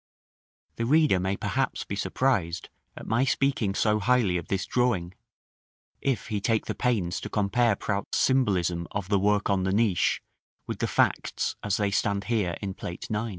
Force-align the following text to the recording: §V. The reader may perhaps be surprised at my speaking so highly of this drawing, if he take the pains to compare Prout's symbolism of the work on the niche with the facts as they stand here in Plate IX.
§V. 0.03 0.73
The 0.81 0.85
reader 0.89 1.19
may 1.19 1.37
perhaps 1.37 1.83
be 1.85 1.95
surprised 1.95 2.69
at 2.97 3.05
my 3.05 3.23
speaking 3.23 3.75
so 3.75 3.99
highly 3.99 4.35
of 4.35 4.47
this 4.47 4.65
drawing, 4.65 5.13
if 6.01 6.29
he 6.29 6.41
take 6.41 6.65
the 6.65 6.73
pains 6.73 7.21
to 7.21 7.29
compare 7.29 7.75
Prout's 7.75 8.17
symbolism 8.17 8.87
of 8.89 9.09
the 9.09 9.19
work 9.19 9.51
on 9.51 9.61
the 9.61 9.71
niche 9.71 10.19
with 10.65 10.79
the 10.79 10.87
facts 10.87 11.55
as 11.61 11.77
they 11.77 11.91
stand 11.91 12.23
here 12.23 12.57
in 12.63 12.73
Plate 12.73 13.09
IX. 13.11 13.29